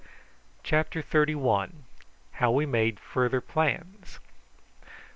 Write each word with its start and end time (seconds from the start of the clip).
CHAPTER 0.63 1.03
THIRTY 1.03 1.35
ONE. 1.35 1.83
HOW 2.31 2.49
WE 2.49 2.65
MADE 2.65 2.99
FURTHER 2.99 3.39
PLANS. 3.39 4.17